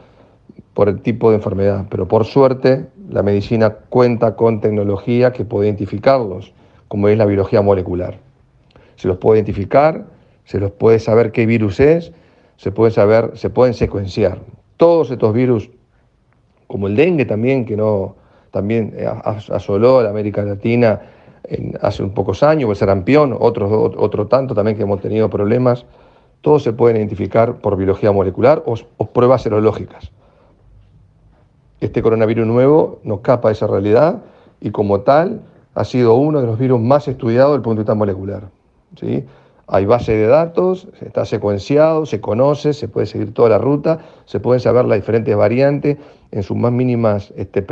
[0.74, 5.68] por el tipo de enfermedad, pero por suerte la medicina cuenta con tecnología que puede
[5.68, 6.54] identificarlos,
[6.88, 8.20] como es la biología molecular.
[8.96, 10.06] Se los puede identificar,
[10.46, 12.12] se los puede saber qué virus es,
[12.58, 14.40] se puede saber, se pueden secuenciar.
[14.78, 15.70] Todos estos virus,
[16.68, 18.16] como el dengue también, que no
[18.52, 18.96] también
[19.50, 21.02] asoló a la América Latina
[21.82, 25.86] hace un pocos años, el sarampión, otro, otro tanto también que hemos tenido problemas
[26.42, 30.12] todos se pueden identificar por biología molecular o, pruebas serológicas.
[31.82, 34.22] Este coronavirus nuevo no capa esa realidad
[34.62, 35.42] y como tal
[35.74, 38.44] ha sido uno de los virus más estudiados desde el punto de vista molecular.
[39.00, 39.26] ¿sí?
[39.68, 44.40] Hay base de datos, está secuenciado, se conoce, se puede seguir toda la ruta, se
[44.40, 45.98] pueden saber las diferentes variantes
[46.32, 47.66] en sus más mínimas este,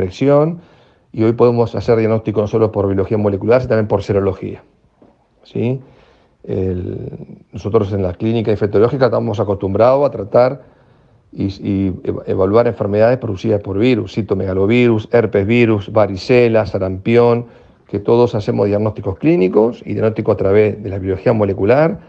[1.11, 4.63] y hoy podemos hacer diagnóstico no solo por biología molecular, sino también por serología.
[5.43, 5.79] ¿sí?
[6.45, 10.63] Nosotros en la clínica infectológica estamos acostumbrados a tratar
[11.31, 11.91] y,
[12.25, 17.47] evaluar enfermedades producidas por virus, citomegalovirus, herpes virus, varicela, sarampión,
[17.87, 21.99] que todos hacemos diagnósticos clínicos y diagnósticos a través de la biología molecular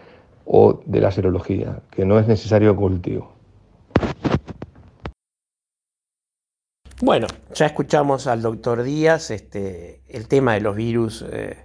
[0.46, 3.32] o de la serología, que no es necesario cultivo.
[7.02, 11.63] Bueno, ya escuchamos al doctor Díaz, este, el tema de los virus, eh,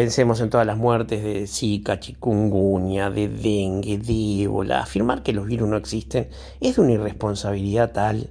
[0.00, 4.48] pensemos en todas las muertes de Zika, chikungunya, de dengue, de.
[4.74, 8.30] Afirmar que los virus no existen es de una irresponsabilidad tal.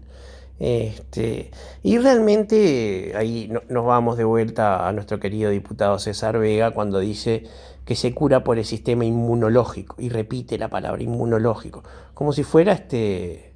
[0.57, 1.51] Este,
[1.83, 7.43] y realmente ahí nos vamos de vuelta a nuestro querido diputado César Vega cuando dice
[7.85, 11.83] que se cura por el sistema inmunológico y repite la palabra inmunológico,
[12.15, 13.53] como si fuera este,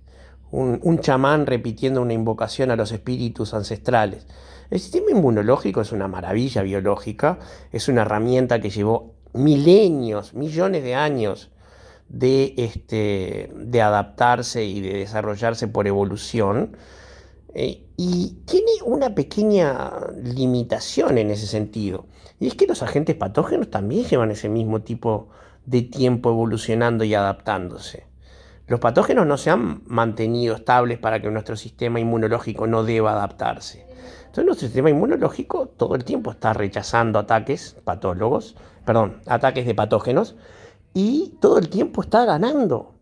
[0.51, 4.27] un, un chamán repitiendo una invocación a los espíritus ancestrales.
[4.69, 7.39] El sistema inmunológico es una maravilla biológica,
[7.71, 11.51] es una herramienta que llevó milenios, millones de años
[12.09, 13.49] de, este,
[13.81, 16.77] adaptarse y de desarrollarse por evolución.
[17.55, 19.91] Eh, y tiene una pequeña
[20.23, 22.07] limitación en ese sentido.
[22.39, 25.29] Y es que los agentes patógenos también llevan ese mismo tipo
[25.65, 28.05] de tiempo evolucionando y adaptándose.
[28.67, 33.85] Los patógenos no se han mantenido estables para que nuestro sistema inmunológico no deba adaptarse.
[34.33, 40.35] Entonces nuestro sistema inmunológico todo el tiempo está rechazando ataques patólogos, perdón, ataques de patógenos
[40.95, 42.93] y todo el tiempo está ganando.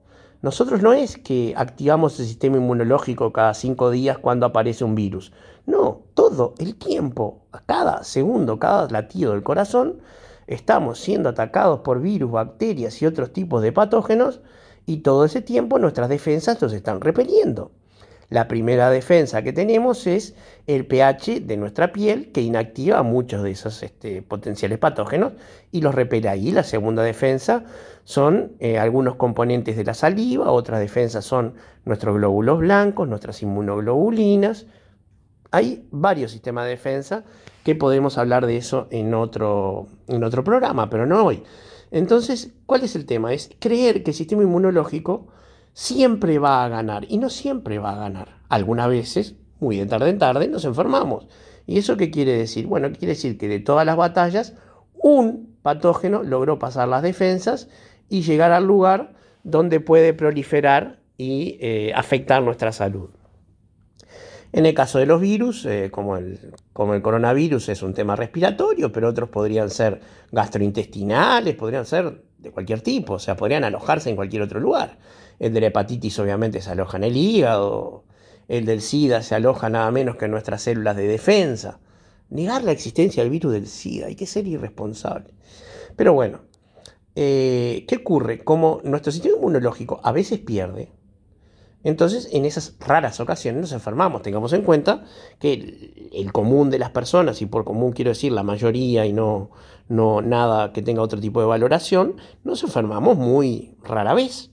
[0.42, 5.32] Nosotros no es que activamos el sistema inmunológico cada cinco días cuando aparece un virus.
[5.66, 10.02] No, todo el tiempo, cada segundo, cada latido del corazón,
[10.48, 14.42] estamos siendo atacados por virus, bacterias y otros tipos de patógenos
[14.86, 17.72] y todo ese tiempo nuestras defensas nos están repeliendo.
[18.32, 23.52] La primera defensa que tenemos es el pH de nuestra piel, que inactiva muchos de
[23.52, 25.34] esos este, potenciales patógenos
[25.70, 26.52] y los repele ahí.
[26.52, 27.66] La segunda defensa
[28.06, 34.66] son eh, algunos componentes de la saliva, otras defensas son nuestros glóbulos blancos, nuestras inmunoglobulinas.
[35.52, 37.26] Hay varios sistemas de defensa
[37.66, 41.44] que podemos hablar de eso en otro, en otro programa, pero no hoy.
[41.92, 43.34] Entonces, ¿cuál es el tema?
[43.34, 45.28] Es creer que el sistema inmunológico
[45.74, 48.40] siempre va a ganar y no siempre va a ganar.
[48.50, 51.28] Algunas veces, muy de tarde en tarde, nos enfermamos.
[51.68, 52.68] ¿Y eso qué quiere decir?
[52.68, 54.54] Bueno, quiere decir que de todas las batallas,
[54.94, 57.70] un patógeno logró pasar las defensas
[58.10, 63.10] y llegar al lugar donde puede proliferar y eh, afectar nuestra salud.
[64.54, 66.38] En el caso de los virus, eh, como, el,
[66.74, 72.52] como el coronavirus es un tema respiratorio, pero otros podrían ser gastrointestinales, podrían ser de
[72.52, 74.98] cualquier tipo, o sea, podrían alojarse en cualquier otro lugar.
[75.40, 78.04] El de la hepatitis obviamente se aloja en el hígado,
[78.48, 81.80] el del SIDA se aloja nada menos que en nuestras células de defensa.
[82.30, 85.34] Negar la existencia del virus del SIDA, hay que ser irresponsable.
[85.96, 86.42] Pero bueno,
[87.16, 88.40] eh, ¿qué ocurre?
[88.44, 90.92] Como nuestro sistema inmunológico a veces pierde,
[91.84, 94.22] entonces en esas raras ocasiones nos enfermamos.
[94.22, 95.04] Tengamos en cuenta
[95.40, 99.50] que el, común de las personas, y por común quiero decir la mayoría y no,
[99.90, 104.52] no nada que tenga otro tipo de valoración, nos enfermamos muy rara vez.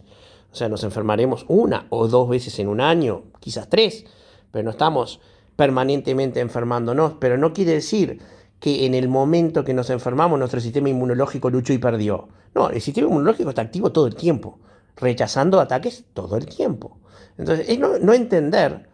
[0.50, 4.06] O sea, nos enfermaremos una o dos veces en un año, quizás tres,
[4.50, 5.20] pero no estamos
[5.56, 7.14] permanentemente enfermándonos.
[7.20, 8.20] Pero no quiere decir
[8.58, 12.28] que en el momento que nos enfermamos nuestro sistema inmunológico luchó y perdió.
[12.54, 14.58] No, el sistema inmunológico está activo todo el tiempo,
[14.96, 16.96] rechazando ataques todo el tiempo.
[17.38, 18.88] Entonces, es no, entender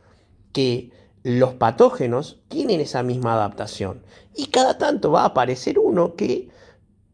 [0.52, 4.02] que los patógenos tienen esa misma adaptación.
[4.37, 6.50] Y cada tanto va a aparecer uno que,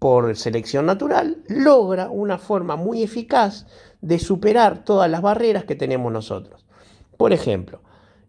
[0.01, 3.66] por selección natural, logra una forma muy eficaz
[4.01, 6.66] de superar todas las barreras que tenemos nosotros.
[7.16, 7.81] Por ejemplo,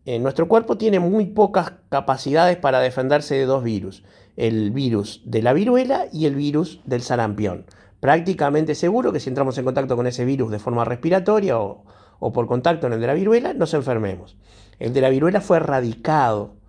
[0.05, 4.03] eh, nuestro cuerpo tiene muy pocas capacidades para defenderse de dos virus,
[4.37, 7.65] el virus de la viruela y el virus del sarampión.
[7.99, 11.85] Prácticamente seguro que si entramos en contacto con ese virus de forma respiratoria o,
[12.21, 14.37] por contacto en el de la viruela, nos enfermemos.
[14.79, 16.61] El de la viruela fue erradicado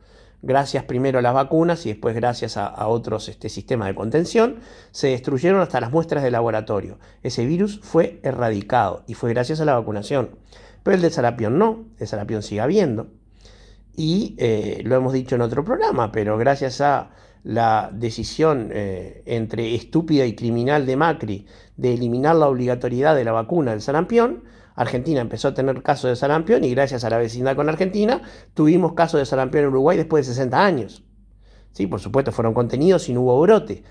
[0.42, 4.56] gracias primero a las vacunas y después gracias a, otros este, sistemas de contención,
[4.90, 6.98] se destruyeron hasta las muestras de laboratorio.
[7.22, 10.30] Ese virus fue erradicado y fue gracias a la vacunación.
[10.82, 13.06] Pero el de sarampión no, el sarampión sigue habiendo.
[13.96, 17.10] Y eh, lo hemos dicho en otro programa, pero gracias a
[17.44, 23.32] la decisión eh, entre estúpida y criminal de Macri de eliminar la obligatoriedad de la
[23.32, 24.44] vacuna del sarampión,
[24.74, 28.22] Argentina empezó a tener casos de sarampión y gracias a la vecindad con Argentina
[28.54, 31.04] tuvimos casos de sarampión en Uruguay después de 60 años.
[31.72, 33.82] Sí, por supuesto fueron contenidos y no hubo brote,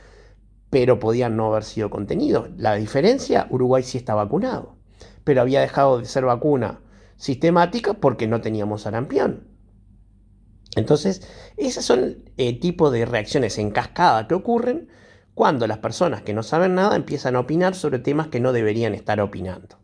[0.69, 2.49] pero podían no haber sido contenidos.
[2.57, 4.75] La diferencia, Uruguay sí está vacunado,
[5.23, 6.79] pero había dejado de ser vacuna
[7.17, 9.47] sistemática porque no teníamos sarampión.
[10.75, 11.27] Entonces,
[11.57, 14.89] esos son eh, tipos de reacciones en cascada que ocurren
[15.33, 18.93] cuando las personas que no saben nada empiezan a opinar sobre temas que no deberían
[18.93, 19.80] estar opinando.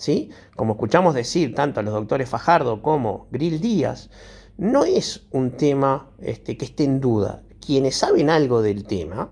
[0.00, 0.30] ¿Sí?
[0.56, 4.08] Como escuchamos decir tanto a los doctores Fajardo como Grill Díaz,
[4.56, 7.42] no es un tema este, que esté en duda.
[7.64, 9.30] quienes saben algo del tema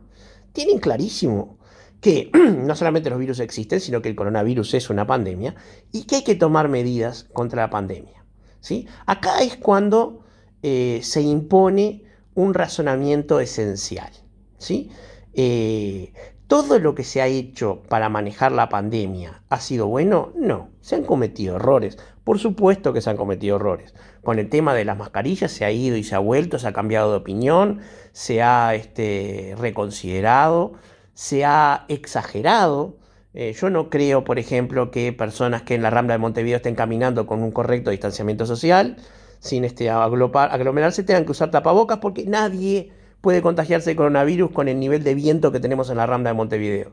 [0.52, 1.58] tienen clarísimo
[2.02, 2.30] que
[2.66, 5.54] no solamente los virus existen, sino que el coronavirus es una pandemia
[5.90, 8.26] y que hay que tomar medidas contra la pandemia.
[8.60, 8.86] ¿sí?
[9.06, 10.24] Acá es cuando
[10.62, 12.04] eh, se impone
[12.34, 14.12] un razonamiento esencial.
[14.58, 14.90] ¿sí?
[15.32, 16.12] Eh,
[16.48, 20.32] ¿Todo lo que se ha hecho para manejar la pandemia ha sido bueno?
[20.34, 21.98] No, se han cometido errores.
[22.24, 23.94] Por supuesto que se han cometido errores.
[24.22, 26.72] Con el tema de las mascarillas se ha ido y se ha vuelto, se ha
[26.72, 27.80] cambiado de opinión,
[28.12, 30.72] se ha este, reconsiderado,
[31.12, 32.96] se ha exagerado.
[33.34, 36.74] Eh, yo no creo, por ejemplo, que personas que en la Rambla de Montevideo estén
[36.74, 38.96] caminando con un correcto distanciamiento social,
[39.38, 42.90] sin este, aglomerarse, tengan que usar tapabocas porque nadie
[43.28, 46.34] puede contagiarse de coronavirus con el nivel de viento que tenemos en la Rambla de
[46.34, 46.92] Montevideo.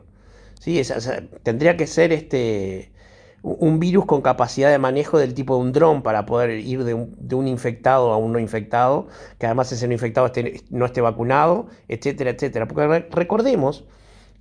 [0.60, 0.82] ¿Sí?
[1.42, 2.92] tendría que ser este,
[3.40, 6.92] un virus con capacidad de manejo del tipo de un dron para poder ir de
[6.92, 9.06] un, infectado a un no infectado,
[9.38, 10.30] que además ese no infectado
[10.68, 12.68] no esté vacunado, etcétera, etcétera.
[12.68, 13.86] Porque recordemos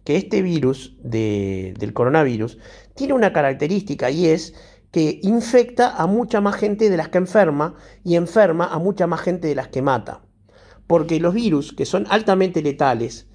[0.03, 2.57] que este virus del coronavirus
[2.93, 4.53] tiene una característica y es
[4.91, 9.21] que infecta a mucha más gente de las que enferma y enferma a mucha más
[9.21, 10.24] gente de las que mata
[10.87, 13.27] porque los virus, que son altamente letales,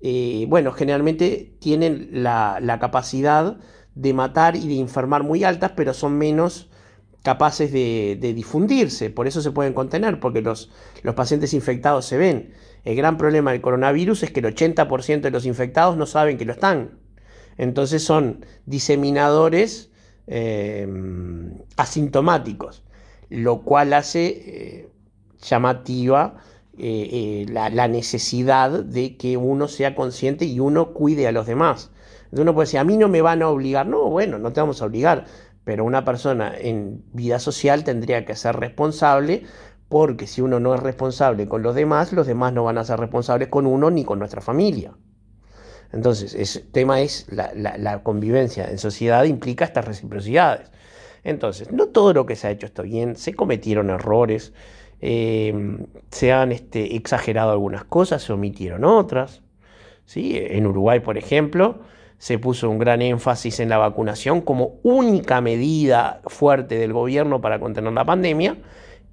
[0.00, 3.58] eh, bueno, generalmente tienen la, capacidad
[3.94, 6.70] de matar y de enfermar muy altas, pero son menos
[7.22, 10.70] capaces de, difundirse, por eso se pueden contener, porque los,
[11.16, 12.54] pacientes infectados se ven.
[12.84, 16.44] El gran problema del coronavirus es que el 80% de los infectados no saben que
[16.44, 17.00] lo están.
[17.56, 19.90] Entonces son diseminadores
[20.28, 20.86] eh,
[21.76, 22.84] asintomáticos,
[23.30, 24.88] lo cual hace eh,
[25.42, 26.36] llamativa
[26.78, 31.90] eh, eh, la, necesidad de que uno sea consciente y uno cuide a los demás.
[32.30, 33.86] Uno puede decir, a mí no me van a obligar.
[33.86, 35.24] No, bueno, no te vamos a obligar,
[35.64, 39.44] pero una persona en vida social tendría que ser responsable
[39.88, 43.00] porque si uno no es responsable con los demás, los demás no van a ser
[43.00, 44.92] responsables con uno ni con nuestra familia.
[45.92, 50.70] Entonces, el tema es la, la, convivencia en sociedad implica estas reciprocidades.
[51.24, 54.52] Entonces, no todo lo que se ha hecho está bien, se cometieron errores,
[55.00, 59.42] eh, se han este, exagerado algunas cosas, se omitieron otras.
[60.14, 61.80] En Uruguay, por ejemplo,
[62.18, 67.60] se puso un gran énfasis en la vacunación como única medida fuerte del gobierno para
[67.60, 68.56] contener la pandemia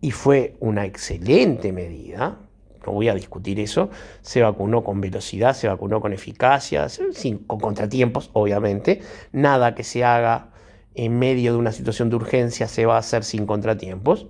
[0.02, 2.40] y fue una excelente medida.
[2.86, 3.90] No voy a discutir eso.
[4.22, 9.02] Se vacunó con velocidad, se vacunó con eficacia, sin, con contratiempos, obviamente.
[9.32, 10.52] Nada que se haga
[10.94, 14.28] en medio de una situación de urgencia se va a hacer sin contratiempos.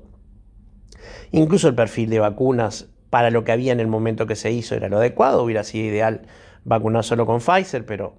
[1.36, 4.73] Incluso el perfil de vacunas para lo que había en el momento que se hizo
[4.73, 5.43] era lo adecuado.
[5.43, 6.21] Hubiera sido ideal
[6.63, 8.17] vacunar solo con Pfizer, pero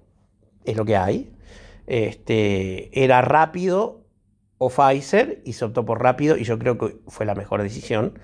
[0.65, 1.33] es lo que hay.
[1.87, 4.05] Este, era rápido
[4.59, 8.19] o Pfizer y se optó por rápido y yo creo que fue la mejor decisión.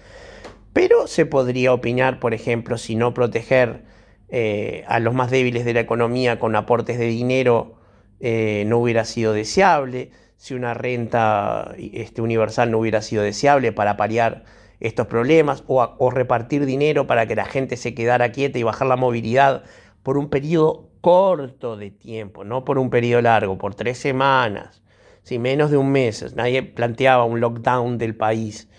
[0.74, 3.86] Pero se podría opinar, por ejemplo, si no proteger
[4.30, 7.80] eh, a los más débiles de la economía con aportes de dinero
[8.20, 13.98] eh, no hubiera sido deseable, si una renta este, universal no hubiera sido deseable para
[13.98, 14.44] paliar
[14.84, 18.98] estos problemas o, repartir dinero para que la gente se quedara quieta y bajar la
[18.98, 19.64] movilidad
[20.04, 24.84] por un periodo corto de tiempo, no por un periodo largo, por tres semanas,
[25.24, 26.36] si menos de un mes.
[26.36, 28.70] Nadie planteaba un lockdown del país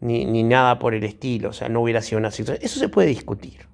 [0.00, 2.64] ni, ni, nada por el estilo, o sea, no hubiera sido una situación.
[2.64, 3.66] Eso se puede discutir.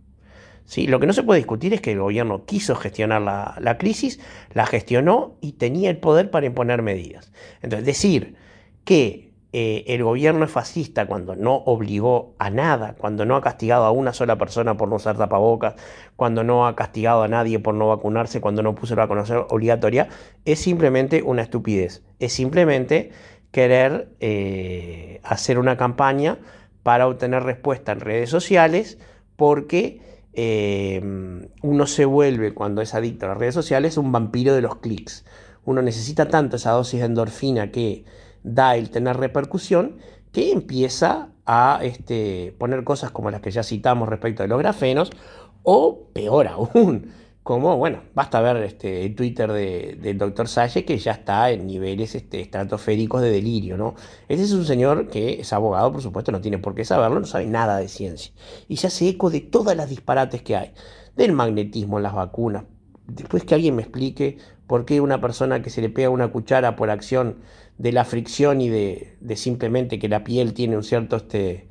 [0.65, 0.87] ¿sí?
[0.87, 4.21] Lo que no se puede discutir es que el gobierno quiso gestionar la, la crisis,
[4.53, 7.33] la gestionó y tenía el poder para imponer medidas.
[7.63, 8.37] Entonces, decir
[8.85, 13.85] que eh, el gobierno es fascista cuando no obligó a nada, cuando no ha castigado
[13.85, 15.77] a una sola persona por no usar tapabocas,
[16.17, 20.09] cuando no ha castigado a nadie por no vacunarse, cuando no puso la vacunación obligatoria,
[20.45, 22.03] es simplemente una estupidez.
[22.19, 23.13] Es simplemente
[23.53, 26.39] querer eh, hacer una campaña
[26.83, 28.99] para obtener respuesta en redes sociales
[29.37, 30.01] porque
[30.33, 31.01] eh,
[31.63, 35.25] uno se vuelve, cuando es adicto a las redes sociales, un vampiro de los clics.
[35.65, 38.05] Uno necesita tanto esa dosis de endorfina que
[38.45, 39.97] da el tener repercusión,
[40.31, 45.11] que empieza a este, poner cosas como las que ya citamos respecto de los grafenos,
[45.63, 47.11] o peor aún,
[47.43, 52.15] como, bueno, basta ver este, el Twitter del doctor Salle que ya está en niveles
[52.15, 53.95] este, estratosféricos de delirio, ¿no?
[54.29, 57.27] Este es un señor que es abogado, por supuesto, no tiene por qué saberlo, no
[57.27, 58.33] sabe nada de ciencia.
[58.67, 60.73] Y se hace eco de todas las disparates que hay,
[61.17, 62.65] del magnetismo en las vacunas.
[63.07, 66.77] Después que alguien me explique por qué una persona que se le pega una cuchara
[66.77, 67.37] por acción
[67.79, 71.69] de la fricción y de, simplemente que la piel tiene un cierto este,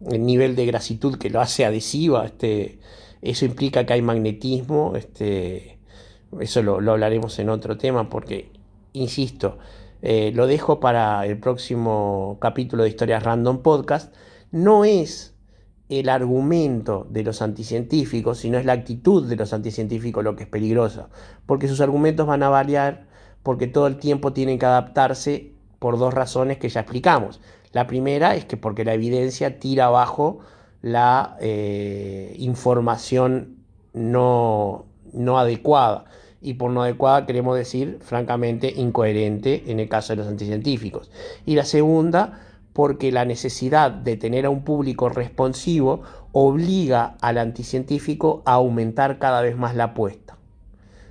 [0.00, 2.78] nivel de grasitud que lo hace adhesiva, este,
[3.22, 5.78] eso implica que hay magnetismo, este,
[6.40, 8.50] eso lo, hablaremos en otro tema porque,
[8.92, 9.58] insisto,
[10.02, 14.14] eh, lo dejo para el próximo capítulo de Historias Random Podcast,
[14.50, 15.34] no es
[15.88, 20.48] el argumento de los anticientíficos, sino es la actitud de los anticientíficos lo que es
[20.48, 21.10] peligroso,
[21.46, 23.09] porque sus argumentos van a variar
[23.42, 27.40] porque todo el tiempo tienen que adaptarse por dos razones que ya explicamos.
[27.72, 30.40] La primera es que porque la evidencia tira abajo
[30.82, 33.56] la eh, información
[33.92, 36.04] no, no adecuada.
[36.42, 41.10] Y por no adecuada queremos decir, francamente, incoherente en el caso de los anticientíficos.
[41.44, 42.40] Y la segunda,
[42.72, 49.42] porque la necesidad de tener a un público responsivo obliga al anticientífico a aumentar cada
[49.42, 50.29] vez más la apuesta.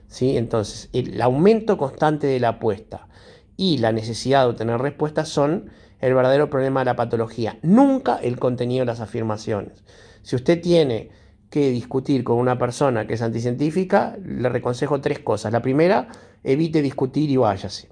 [0.09, 0.35] ¿Sí?
[0.35, 3.07] Entonces, el aumento constante de la apuesta
[3.55, 5.69] y la necesidad de obtener respuestas son
[6.01, 9.83] el verdadero problema de la patología, nunca el contenido de las afirmaciones.
[10.23, 11.11] Si usted tiene
[11.49, 15.51] que discutir con una persona que es anticientífica, le reconsejo tres cosas.
[15.51, 16.07] La primera,
[16.43, 17.89] evite discutir y váyase.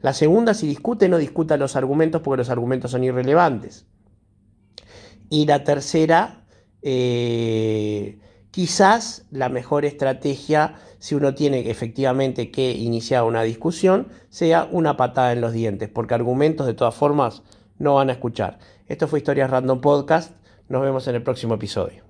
[0.00, 3.86] La segunda, si discute, no discuta los argumentos porque los argumentos son irrelevantes.
[5.28, 6.44] Y la tercera,
[6.82, 8.20] eh,
[8.52, 15.32] quizás la mejor estrategia, si uno tiene efectivamente que iniciar una discusión, sea una patada
[15.32, 17.42] en los dientes, porque argumentos de todas formas
[17.78, 18.58] no van a escuchar.
[18.86, 20.32] Esto fue Historias Random Podcast.
[20.68, 22.04] Nos vemos en el próximo episodio.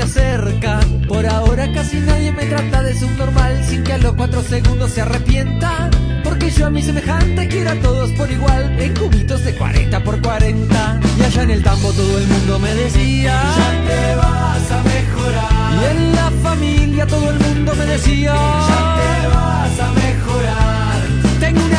[0.00, 0.80] me acerca.
[1.08, 5.02] Por ahora casi nadie me trata de subnormal sin que a los cuatro segundos se
[5.02, 5.90] arrepienta.
[6.24, 10.20] Porque yo a mi semejante quiero a todos por igual en cubitos de 40 por
[10.22, 11.00] 40.
[11.18, 15.72] Y allá en el tambo todo el mundo me decía: Ya te vas a mejorar.
[15.74, 21.00] Y en la familia todo el mundo me decía: Ya te vas a mejorar.
[21.40, 21.69] Tengo